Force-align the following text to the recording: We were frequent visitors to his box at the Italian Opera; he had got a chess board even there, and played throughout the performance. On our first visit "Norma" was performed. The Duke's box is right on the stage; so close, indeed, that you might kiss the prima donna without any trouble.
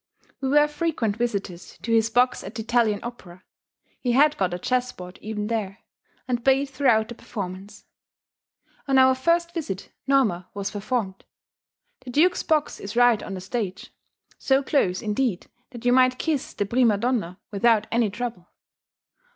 We 0.41 0.49
were 0.49 0.67
frequent 0.67 1.15
visitors 1.15 1.77
to 1.83 1.91
his 1.91 2.09
box 2.09 2.43
at 2.43 2.55
the 2.55 2.63
Italian 2.63 3.01
Opera; 3.03 3.43
he 3.99 4.13
had 4.13 4.35
got 4.35 4.51
a 4.55 4.57
chess 4.57 4.91
board 4.91 5.19
even 5.21 5.45
there, 5.45 5.81
and 6.27 6.43
played 6.43 6.69
throughout 6.69 7.09
the 7.09 7.13
performance. 7.13 7.85
On 8.87 8.97
our 8.97 9.13
first 9.13 9.53
visit 9.53 9.91
"Norma" 10.07 10.49
was 10.55 10.71
performed. 10.71 11.23
The 12.03 12.09
Duke's 12.09 12.41
box 12.41 12.79
is 12.79 12.95
right 12.95 13.21
on 13.21 13.35
the 13.35 13.41
stage; 13.41 13.93
so 14.39 14.63
close, 14.63 15.03
indeed, 15.03 15.45
that 15.69 15.85
you 15.85 15.93
might 15.93 16.17
kiss 16.17 16.53
the 16.55 16.65
prima 16.65 16.97
donna 16.97 17.39
without 17.51 17.85
any 17.91 18.09
trouble. 18.09 18.47